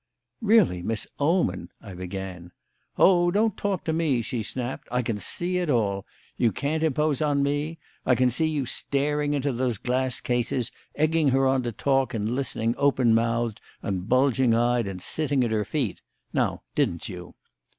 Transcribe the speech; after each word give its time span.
"Really, 0.41 0.81
Miss 0.81 1.05
Oman" 1.19 1.69
I 1.79 1.93
began. 1.93 2.51
"Oh, 2.97 3.29
don't 3.29 3.55
talk 3.55 3.83
to 3.83 3.93
me!" 3.93 4.23
she 4.23 4.41
snapped. 4.41 4.87
"I 4.91 5.03
can 5.03 5.19
see 5.19 5.59
it 5.59 5.69
all. 5.69 6.07
You 6.37 6.51
can't 6.51 6.81
impose 6.81 7.21
on 7.21 7.43
me. 7.43 7.77
I 8.03 8.15
can 8.15 8.31
see 8.31 8.47
you 8.47 8.65
staring 8.65 9.33
into 9.33 9.53
those 9.53 9.77
glass 9.77 10.19
cases, 10.19 10.71
egging 10.95 11.29
her 11.29 11.45
on 11.45 11.61
to 11.61 11.71
talk 11.71 12.15
and 12.15 12.33
listening 12.33 12.73
open 12.79 13.13
mouthed 13.13 13.61
and 13.83 14.09
bulging 14.09 14.55
eyed 14.55 14.87
and 14.87 15.03
sitting 15.03 15.43
at 15.43 15.51
her 15.51 15.63
feet 15.65 16.01
now, 16.33 16.63
didn't 16.73 17.07
you?" 17.07 17.35